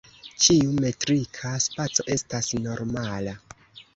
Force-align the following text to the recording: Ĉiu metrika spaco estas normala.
Ĉiu 0.43 0.71
metrika 0.85 1.51
spaco 1.67 2.05
estas 2.15 2.51
normala. 2.65 3.37